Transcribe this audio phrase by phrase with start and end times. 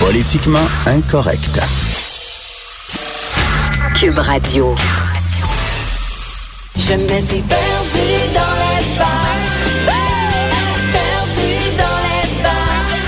[0.00, 1.60] Politiquement incorrect.
[3.94, 4.76] Cube Radio.
[6.76, 9.50] Je me suis perdu dans l'espace.
[10.92, 13.02] Perdu dans l'espace.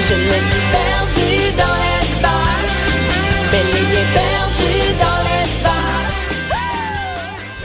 [0.00, 2.72] Je me suis perdu dans l'espace.
[3.52, 6.18] Bel et bien perdu dans l'espace.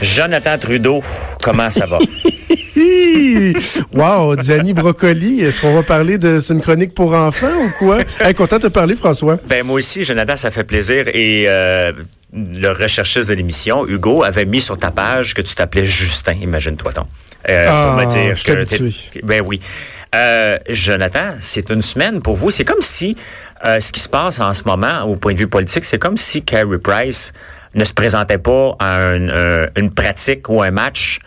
[0.00, 1.02] Jonathan Trudeau,
[1.42, 1.98] comment ça va?
[3.92, 7.98] wow, Gianni Brocoli, est-ce qu'on va parler de c'est une chronique pour enfants ou quoi?
[8.20, 9.38] Hey, content de te parler, François.
[9.48, 11.06] ben moi aussi, Jonathan, ça fait plaisir.
[11.14, 11.92] Et euh,
[12.32, 16.92] le recherchiste de l'émission, Hugo, avait mis sur ta page que tu t'appelais Justin, imagine-toi
[16.92, 17.06] donc.
[17.48, 19.60] Euh, pour Ah, me dire je que Ben oui.
[20.14, 22.50] Euh, Jonathan, c'est une semaine pour vous.
[22.50, 23.16] C'est comme si
[23.64, 26.16] euh, ce qui se passe en ce moment, au point de vue politique, c'est comme
[26.16, 27.32] si Carey Price
[27.74, 31.20] ne se présentait pas à un- une pratique ou un match.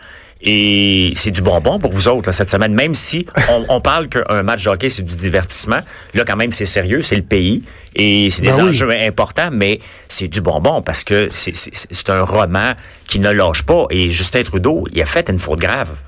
[0.46, 4.08] Et c'est du bonbon pour vous autres là, cette semaine, même si on, on parle
[4.08, 5.80] qu'un match de hockey, c'est du divertissement.
[6.12, 7.62] Là, quand même, c'est sérieux, c'est le pays.
[7.96, 8.68] Et c'est des Ben oui.
[8.70, 12.72] enjeux importants, mais c'est du bonbon parce que c'est- un roman
[13.06, 13.86] qui ne lâche pas.
[13.88, 15.98] Et Justin Trudeau, il a fait une faute grave.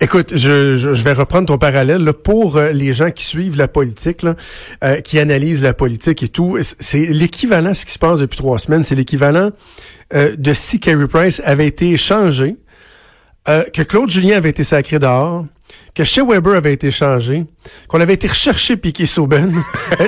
[0.00, 2.02] Écoute, je, je, je vais reprendre ton parallèle.
[2.02, 2.12] là.
[2.14, 4.34] pour euh, les gens qui suivent la politique, là,
[4.82, 8.58] euh, qui analysent la politique et tout, c'est l'équivalent, ce qui se passe depuis trois
[8.58, 9.50] semaines, c'est l'équivalent
[10.14, 12.56] euh, de si Kerry Price avait été échangé,
[13.48, 15.44] euh, que Claude Julien avait été sacré dehors,
[15.98, 17.42] que Shea Weber avait été changé,
[17.88, 19.52] qu'on avait été recherché Piqué Sauben.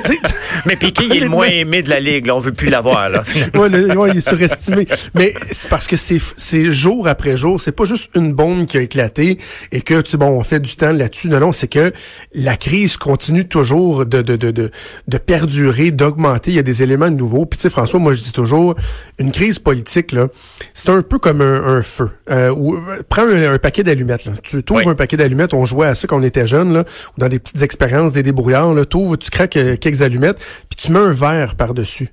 [0.65, 2.27] Mais Piqué, il est le moins aimé de la Ligue.
[2.27, 3.09] Là, on veut plus l'avoir.
[3.09, 3.23] Là.
[3.55, 4.87] ouais, il est surestimé.
[5.15, 7.59] Mais c'est parce que c'est jour après jour.
[7.59, 9.37] C'est pas juste une bombe qui a éclaté
[9.73, 11.27] et que tu bon on fait du temps là-dessus.
[11.27, 11.91] Non, non, c'est que
[12.33, 14.71] la crise continue toujours de de de de,
[15.09, 16.51] de perdurer, d'augmenter.
[16.51, 17.45] Il y a des éléments nouveaux.
[17.45, 18.75] Puis tu sais, François, moi je dis toujours,
[19.19, 20.27] une crise politique là,
[20.73, 22.11] c'est un peu comme un, un feu.
[22.29, 24.23] Euh, euh, prends un, un paquet d'allumettes.
[24.23, 24.31] Là.
[24.41, 24.87] Tu trouves Oui.
[24.87, 25.53] un paquet d'allumettes.
[25.53, 26.83] On jouait à ça quand on était jeune là,
[27.17, 28.73] ou dans des petites expériences, des débrouillards.
[28.73, 30.37] Là, t'ouvres, tu craques euh, quelques allumettes,
[30.69, 32.09] puis tu mets un verre par dessus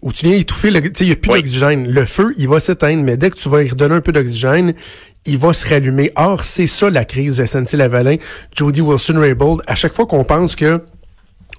[0.00, 1.38] où tu viens étouffer, le- tu sais, il n'y a plus Oui.
[1.40, 1.88] d'oxygène.
[1.90, 4.74] Le feu, il va s'éteindre, mais dès que tu vas y redonner un peu d'oxygène,
[5.26, 6.12] il va se rallumer.
[6.14, 8.14] Or, c'est ça la crise de SNC-Lavalin,
[8.54, 9.62] Jody Wilson-Raybould.
[9.66, 10.80] À chaque fois qu'on pense que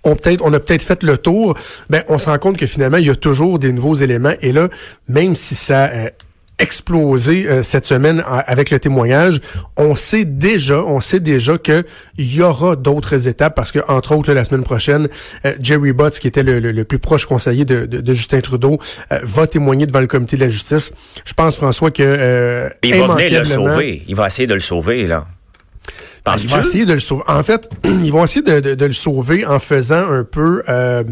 [0.05, 1.57] on peut-être on a peut-être fait le tour,
[1.89, 4.53] ben on se rend compte que finalement il y a toujours des nouveaux éléments et
[4.53, 4.69] là
[5.09, 6.09] même si ça a
[6.59, 9.41] explosé euh, cette semaine avec le témoignage,
[9.77, 11.83] on sait déjà, on sait déjà que
[12.17, 15.07] il y aura d'autres étapes parce que entre autres là, la semaine prochaine,
[15.45, 18.41] euh, Jerry Butts qui était le, le- le plus proche conseiller de, de- de Justin
[18.41, 18.77] Trudeau
[19.11, 20.91] euh, va témoigner devant le comité de la justice.
[21.25, 24.03] Je pense François que euh, Il va venir le sauver.
[24.07, 25.25] Il va essayer de le sauver, là.
[25.87, 26.47] ils Penses-tu?
[26.49, 27.23] vont essayer de le sauver.
[27.27, 31.03] En fait, ils vont essayer de, de- de le sauver en faisant un peu euh,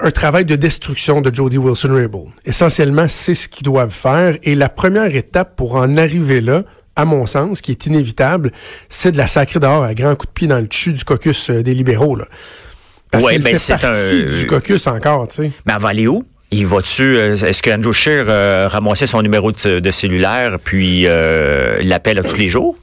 [0.00, 2.28] un travail de destruction de Jody Wilson-Raybould.
[2.44, 4.36] Essentiellement, c'est ce qu'ils doivent faire.
[4.42, 6.62] Et la première étape pour en arriver là,
[6.96, 8.50] à mon sens, qui est inévitable,
[8.88, 11.50] c'est de la sacrer dehors à grands coups de pied dans le dessus du caucus
[11.50, 12.16] euh, des libéraux.
[12.16, 12.26] Là.
[13.10, 15.50] Parce Ouais, qu'elle ben, fait partie un- du caucus encore, tu sais.
[15.66, 16.24] Mais elle va aller où?
[16.50, 21.04] Il va-tu, euh, est-ce que Andrew Scheer euh, ramassait son numéro de, de cellulaire puis
[21.06, 22.76] euh, l'appelle à tous les jours?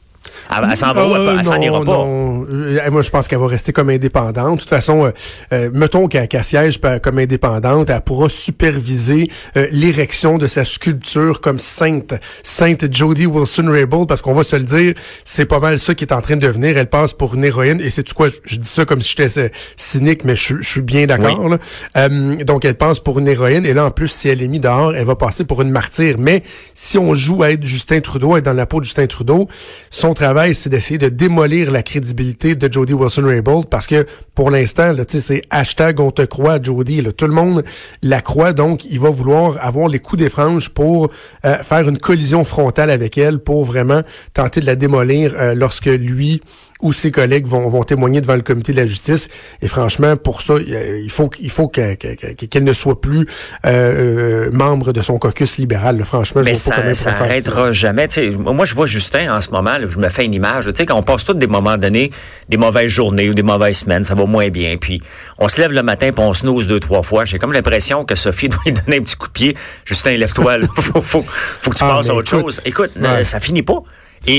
[0.51, 1.91] Elle, s'en va Euh, elle s'en non, ira pas.
[1.91, 2.45] non.
[2.51, 4.55] Euh, moi, je pense qu'elle va rester comme indépendante.
[4.55, 5.11] De toute façon, euh,
[5.53, 9.23] euh, mettons qu'elle qu'elle siège comme indépendante, elle pourra superviser
[9.57, 12.13] euh, l'érection de sa sculpture comme sainte,
[12.43, 14.93] sainte Jodie Wilson-Raybould, parce qu'on va se le dire,
[15.25, 16.77] c'est pas mal ça qui est en train de devenir.
[16.77, 19.49] Elle passe pour une héroïne, et c'est quoi, je, dis ça comme si j'étais euh,
[19.75, 21.47] cynique, mais je, je suis bien d'accord.
[21.49, 21.57] là.
[21.97, 24.61] Euh, donc, elle passe pour une héroïne, et là, en plus, si elle est mise
[24.61, 26.15] dehors, elle va passer pour une martyre.
[26.19, 29.47] Mais si on joue à être Justin Trudeau, être dans la peau de Justin Trudeau,
[29.89, 34.93] son travail, c'est d'essayer de démolir la crédibilité de Jody Wilson-Raybould parce que pour l'instant,
[34.93, 37.03] là, c'est hashtag on te croit, Jody.
[37.15, 37.63] Tout le monde
[38.01, 41.11] la croit, donc il va vouloir avoir les coups des franges pour
[41.45, 44.01] euh, faire une collision frontale avec elle pour vraiment
[44.33, 46.41] tenter de la démolir euh, lorsque lui
[46.81, 49.27] ou ses collègues vont, vont témoigner devant le comité de la justice.
[49.61, 53.25] Et franchement, pour ça, il faut, il faut que- que- que- qu'elle ne soit plus
[53.65, 55.97] euh, euh, membre de son caucus libéral.
[55.97, 56.05] là.
[56.05, 57.23] Franchement, Mais je vois pas ça, comment ça ça.
[57.23, 58.07] arrêtera jamais.
[58.37, 60.65] Moi, je vois Justin en ce moment, là, je me fais une image.
[60.65, 62.11] là, quand on passe tous des moments donnés,
[62.49, 64.77] des mauvaises journées ou des mauvaises semaines, ça va moins bien.
[64.79, 65.01] Puis
[65.37, 67.25] on se lève le matin, puis on snooze deux, trois fois.
[67.25, 69.57] J'ai comme l'impression que Sophie doit lui donner un petit coup de pied.
[69.85, 70.57] Justin, lève-toi.
[70.75, 72.61] faut, faut, faut que tu Ah, passes à autre écoute, chose.
[72.65, 73.23] Écoute, ouais.
[73.23, 73.81] ça finit pas.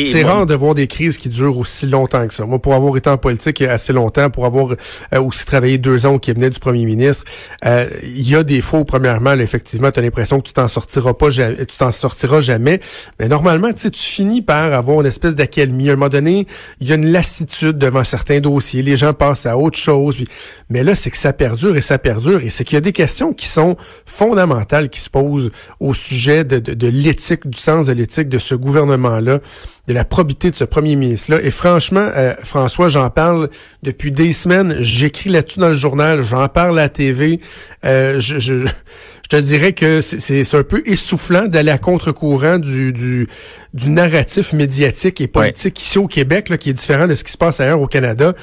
[0.07, 2.45] C'est rare de voir des crises qui durent aussi longtemps que ça.
[2.47, 4.77] Moi, pour avoir été en politique assez longtemps, pour avoir
[5.13, 7.25] euh, aussi travaillé deux ans au cabinet du premier ministre,
[7.65, 10.53] euh, il y a des fois où, premièrement, là, effectivement, tu as l'impression que tu
[10.53, 12.79] t'en sortiras pas, ja- tu t'en sortiras jamais.
[13.19, 15.91] Mais normalement, tu finis par avoir une espèce d'accalmie.
[15.91, 16.47] À un moment donné,
[16.81, 18.83] il y a une lassitude devant certains dossiers.
[18.83, 20.15] Les gens passent à autre chose.
[20.15, 20.29] puis-
[20.71, 22.41] Mais là, c'est que ça perdure et ça perdure.
[22.43, 23.77] Et c'est qu'il y a des questions qui sont
[24.07, 25.51] fondamentales qui se posent
[25.81, 29.41] au sujet de, de, de l'éthique, du sens de l'éthique de ce gouvernement-là
[29.89, 31.43] de la probité de ce premier ministre-là.
[31.43, 33.49] Et franchement, euh, François, j'en parle
[33.83, 34.77] depuis des semaines.
[34.81, 37.41] J'écris là-dessus dans le journal, j'en parle à la TV.
[37.85, 42.93] Euh, je, je, je, te dirais que c'est un peu essoufflant d'aller à contre-courant du,
[42.93, 43.27] du,
[43.75, 47.33] du, narratif médiatique et politique ici au Québec, là, qui est différent de ce qui
[47.33, 48.35] se passe ailleurs au Canada.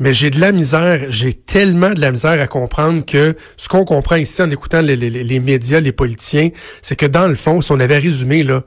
[0.00, 3.84] Mais j'ai de la misère, j'ai tellement de la misère à comprendre que ce qu'on
[3.84, 6.50] comprend ici en écoutant les, les, les médias, les politiciens,
[6.82, 8.62] c'est que dans le fond, si on avait résumé là,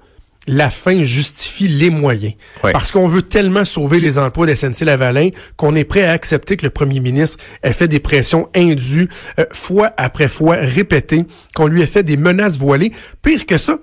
[0.48, 2.34] la fin justifie les moyens.
[2.62, 6.66] Parce qu'on veut tellement sauver les emplois de SNC-Lavalin qu'on est prêt à accepter que
[6.66, 9.10] le premier ministre ait fait des pressions indues,
[9.40, 12.92] euh, fois après fois répétées, qu'on lui ait fait des menaces voilées.
[13.22, 13.80] Pire que ça,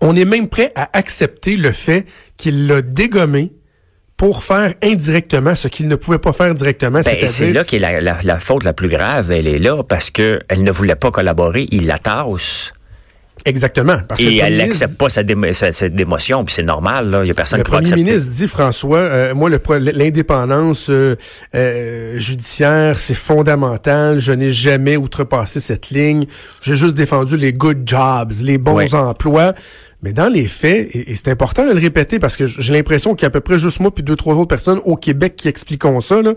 [0.00, 2.06] on est même prêt à accepter le fait
[2.36, 3.52] qu'il l'a dégommé
[4.16, 7.00] pour faire indirectement ce qu'il ne pouvait pas faire directement.
[7.00, 9.32] Ben, c'est là qu'est la, la, la, faute la plus grave.
[9.32, 11.66] Elle est là parce que elle ne voulait pas collaborer.
[11.72, 12.72] Il la tasse.
[13.44, 13.96] Exactement.
[14.06, 17.16] Parce et elle n'accepte pas sa, démotion, puis c'est normal.
[17.22, 18.00] Il n'y a personne le qui va accepter.
[18.00, 21.16] Le premier ministre dit, François, euh, moi, l'indépendance euh,
[21.54, 24.18] euh, judiciaire, c'est fondamental.
[24.18, 26.26] Je n'ai jamais outrepassé cette ligne.
[26.60, 29.54] J'ai juste défendu les good jobs, les bons emplois.
[30.02, 33.22] Mais dans les faits, et, c'est important de le répéter parce que j'ai l'impression qu'il
[33.22, 35.46] y a à peu près juste moi puis deux, trois autres personnes au Québec qui
[35.46, 36.32] expliquons ça, là,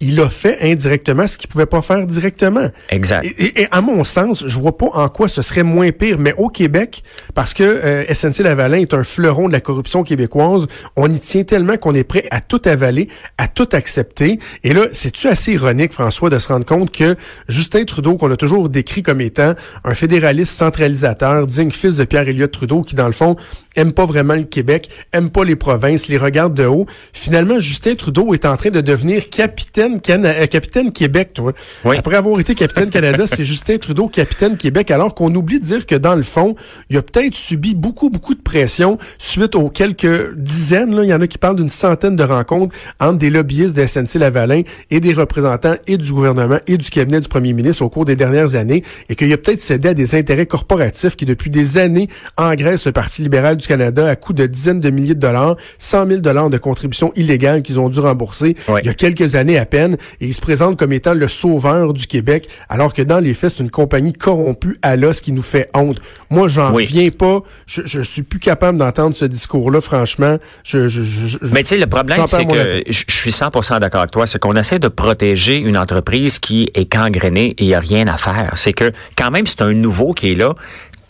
[0.00, 2.70] il a fait indirectement ce qu'il pouvait pas faire directement.
[2.88, 3.26] Exact.
[3.38, 6.18] Et, à mon sens, je vois pas en quoi ce serait moins pire.
[6.18, 7.02] Mais au Québec,
[7.34, 10.66] parce que euh, SNC Lavalin est un fleuron de la corruption québécoise,
[10.96, 14.38] on y tient tellement qu'on est prêt à tout avaler, à tout accepter.
[14.64, 17.14] Et là, c'est-tu assez ironique, François, de se rendre compte que
[17.48, 19.54] Justin Trudeau, qu'on a toujours décrit comme étant
[19.84, 23.36] un fédéraliste centralisateur, digne fils de Pierre Elliott Trudeau, qui dans le fond
[23.76, 26.86] aime pas vraiment le Québec, aime pas les provinces, les regarde de haut.
[27.12, 31.52] Finalement, Justin Trudeau est en train de devenir capitaine euh, capitaine, Québec, toi.
[31.84, 35.86] Après avoir été capitaine Canada, c'est Justin Trudeau, capitaine Québec, alors qu'on oublie de dire
[35.86, 36.54] que dans le fond,
[36.88, 41.14] il a peut-être subi beaucoup, beaucoup de pression suite aux quelques dizaines, là, il y
[41.14, 45.12] en a qui parlent d'une centaine de rencontres entre des lobbyistes de SNC-Lavalin et des
[45.12, 48.84] représentants et du gouvernement et du cabinet du premier ministre au cours des dernières années,
[49.08, 52.92] et qu'il a peut-être cédé à des intérêts corporatifs qui, depuis des années, engraissent le
[52.92, 56.50] Parti libéral du Canada à coût de dizaines de milliers de dollars, 100 000 dollars
[56.50, 59.79] de contributions illégales qu'ils ont dû rembourser il y a quelques années à peine
[60.20, 63.54] et il se présente comme étant le sauveur du Québec, alors que dans les faits,
[63.56, 66.00] c'est une compagnie corrompue à l'os qui nous fait honte.
[66.30, 67.40] Moi, j'en reviens pas.
[67.66, 70.36] Je, je suis plus capable d'entendre ce discours-là, franchement.
[70.64, 74.12] Je, je, je Mais tu sais, le problème, c'est que je suis 100% d'accord avec
[74.12, 77.80] toi, c'est qu'on essaie de protéger une entreprise qui est gangrénée et il n'y a
[77.80, 78.52] rien à faire.
[78.56, 80.54] C'est que quand même, c'est un nouveau qui est là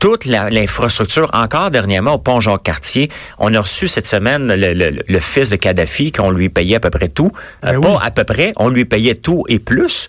[0.00, 5.56] toute l'infrastructure, encore dernièrement au pont Jean-Cartier, on a reçu cette semaine le, fils de
[5.56, 7.30] Kadhafi qu'on lui payait à peu près tout.
[7.64, 10.08] Euh, ben pas à peu près, on lui payait tout et plus.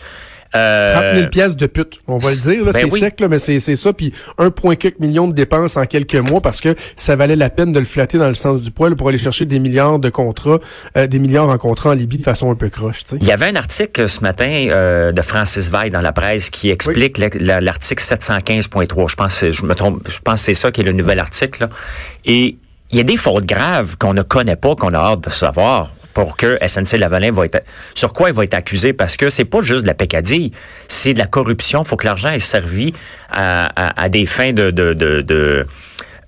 [0.53, 2.65] Euh, 30 000 pièces de pute, on va le dire.
[2.65, 3.93] Ben c'est sec, là, mais c'est ça.
[3.93, 7.49] Puis un point quelques millions de dépenses en quelques mois parce que ça valait la
[7.49, 10.09] peine de le flatter dans le sens du poil pour aller chercher des milliards de
[10.09, 10.59] contrats,
[10.97, 13.03] euh, des milliards en contrats en Libye de façon un peu croche.
[13.13, 16.69] Il y avait un article ce matin euh, de Francis Veil dans la presse qui
[16.69, 19.09] explique l'article 715.3.
[19.09, 21.61] Je pense, je me trompe, je pense que c'est ça qui est le nouvel article.
[21.61, 21.69] Là.
[22.25, 22.57] Et
[22.91, 25.91] il y a des fautes graves qu'on ne connaît pas, qu'on a hâte de savoir
[26.13, 27.63] pour que SNC Lavalin va être
[27.95, 28.93] sur quoi il va être accusé?
[28.93, 30.51] Parce que c'est pas juste de la pécadille,
[30.87, 31.83] c'est de la corruption.
[31.83, 32.93] Faut que l'argent ait servi
[33.29, 35.65] à, des fins de, de, de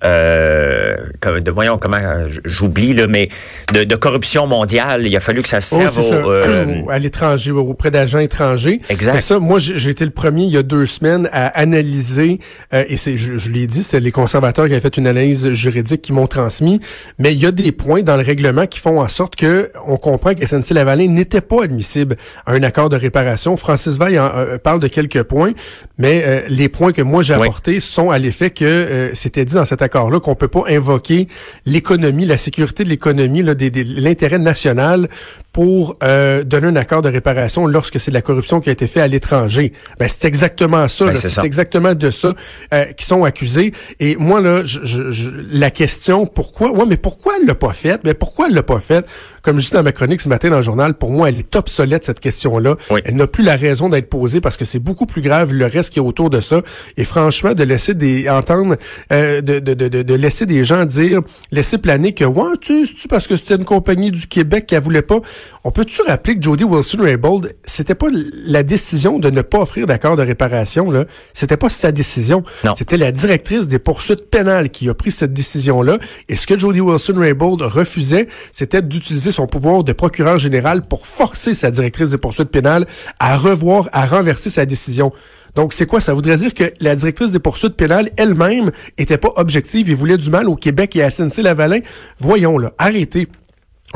[0.04, 0.96] euh,
[1.40, 3.28] de voyons comment euh, j'oublie là, mais
[3.72, 5.06] de, de, corruption mondiale.
[5.06, 8.80] Il a fallu que ça oh, serve euh, à l'étranger, auprès d'agents étrangers.
[8.88, 9.20] Exact.
[9.20, 12.40] ça, moi, j'ai été le premier il y a deux semaines à analyser,
[12.72, 15.52] euh, et c'est, je, je l'ai dit, c'était les conservateurs qui avaient fait une analyse
[15.52, 16.80] juridique qui m'ont transmis,
[17.18, 19.96] mais il y a des points dans le règlement qui font en sorte que on
[19.96, 23.56] comprend que SNC Lavalin n'était pas admissible à un accord de réparation.
[23.56, 24.30] Francis Veil en,
[24.62, 25.52] parle de quelques points,
[25.98, 29.82] mais les points que moi j'ai apportés sont à l'effet que c'était dit dans cet
[29.82, 31.28] accord là qu'on peut pas invoquer
[31.66, 35.08] l'économie, la sécurité de l'économie, l'intérêt national
[35.52, 38.88] pour euh, donner un accord de réparation lorsque c'est de la corruption qui a été
[38.88, 39.72] faite à l'étranger.
[40.00, 41.06] Ben, c'est exactement ça.
[41.06, 42.34] Ben, c'est exactement de ça
[42.72, 43.72] euh, qui sont accusés.
[44.00, 46.72] Et moi, là, je, la question, pourquoi?
[46.72, 48.00] Ouais, mais pourquoi elle l'a pas faite?
[48.04, 49.06] Mais pourquoi elle l'a pas faite?
[49.42, 51.54] Comme je dis dans ma chronique ce matin dans le journal, pour moi, elle est
[51.54, 52.74] obsolète, cette question-là.
[53.04, 55.92] Elle n'a plus la raison d'être posée parce que c'est beaucoup plus grave le reste
[55.92, 56.62] qui est autour de ça.
[56.96, 58.76] Et franchement, de laisser des entendre,
[59.12, 63.26] euh, de, de, de, de, laisser des gens dire, laisser planer que, ouais, tu parce
[63.26, 65.20] que c'était une compagnie du Québec qui voulait pas?
[65.64, 70.16] On peut-tu rappeler que Jody Wilson-Raybould, c'était pas la décision de ne pas offrir d'accord
[70.16, 71.04] de réparation, là?
[71.32, 72.42] C'était pas sa décision.
[72.76, 75.98] C'était la directrice des poursuites pénales qui a pris cette décision-là.
[76.28, 81.54] Et ce que Jody Wilson-Raybould refusait, c'était d'utiliser son pouvoir de procureur général pour forcer
[81.54, 82.86] sa directrice des poursuites pénales
[83.18, 85.12] à revoir, à renverser sa décision.
[85.54, 86.00] Donc, c'est quoi?
[86.00, 90.16] Ça voudrait dire que la directrice des poursuites pénales elle-même était pas objective et voulait
[90.18, 91.80] du mal au Québec et à SNC-Lavalin.
[92.18, 93.28] Voyons, là, arrêtez.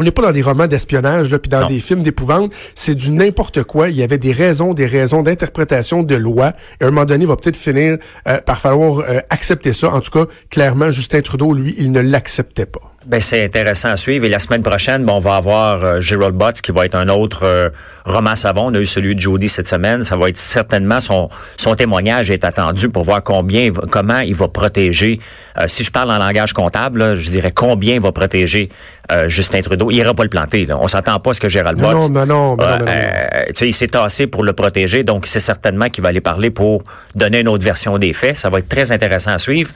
[0.01, 1.67] On n'est pas dans des romans d'espionnage, là, puis dans Non.
[1.67, 2.53] des films d'épouvante.
[2.77, 3.89] C'est du n'importe quoi.
[3.89, 6.53] Il y avait des raisons, des raisons d'interprétation de loi.
[6.81, 7.99] Et à un moment donné, il va peut-être finir
[8.29, 9.93] euh, par falloir euh, accepter ça.
[9.93, 12.88] En tout cas, clairement, Justin Trudeau, lui, il ne l'acceptait pas.
[13.07, 14.25] Ben, c'est intéressant à suivre.
[14.25, 17.45] Et la semaine prochaine, on va avoir euh, Gerald Butts qui va être un autre
[17.45, 17.71] euh,
[18.05, 18.67] roman savon.
[18.67, 20.03] On a eu celui de Jody cette semaine.
[20.03, 24.49] Ça va être certainement son, son témoignage est attendu pour voir combien, comment il va
[24.49, 25.21] protéger.
[25.59, 28.69] euh, si je parle en langage comptable, là, je dirais combien il va protéger
[29.13, 29.91] euh, Justin Trudeau.
[29.93, 30.67] Il ira pas le planter.
[30.67, 30.77] Là.
[30.79, 32.11] On s'attend pas à ce que Gérald Non, Butts.
[32.13, 32.85] non, non, non, non, non, non.
[32.89, 36.21] euh, tu sais, il s'est tassé pour le protéger, donc c'est certainement qu'il va aller
[36.21, 36.83] parler pour
[37.15, 38.37] donner une autre version des faits.
[38.37, 39.71] Ça va être très intéressant à suivre.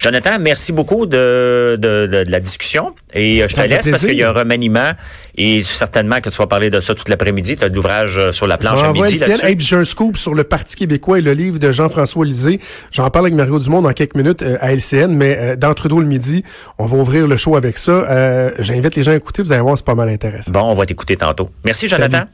[0.00, 2.94] Jonathan, merci beaucoup de, de, de- de la discussion.
[3.14, 4.90] Et euh, je te laisse parce qu'il y a un remaniement
[5.36, 7.56] et certainement que tu vas parler de ça toute l'après-midi.
[7.56, 9.38] Tu as l'ouvrage euh, sur la planche On à midi ciel.
[9.42, 12.60] Hey, j'ai un scoop sur le Parti québécois et le livre de Jean-François Lisée.
[12.90, 16.00] J'en parle avec Mario Dumont dans quelques minutes euh, à LCN, mais euh, dans Trudeau
[16.00, 16.44] le midi,
[16.78, 17.92] on va ouvrir le show avec ça.
[17.92, 20.50] Euh, J'invite les gens à écouter, vous allez voir, c'est pas mal intéressant.
[20.50, 21.48] Bon, on va t'écouter tantôt.
[21.64, 22.18] Merci, Jonathan.
[22.18, 22.26] Salut.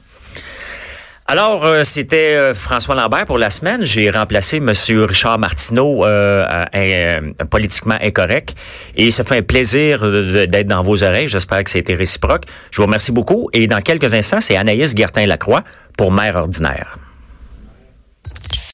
[1.31, 3.85] Alors, euh, c'était euh, François Lambert pour la semaine.
[3.85, 6.45] J'ai remplacé Monsieur Richard Martineau, euh,
[6.75, 8.57] euh, politiquement incorrect.
[8.97, 11.29] Et ça fait un plaisir d'être dans vos oreilles.
[11.29, 12.47] J'espère que ça a été réciproque.
[12.73, 13.49] Je vous remercie beaucoup.
[13.53, 15.63] Et dans quelques instants, c'est Anaïs Gertin-Lacroix
[15.97, 16.97] pour Mère ordinaire.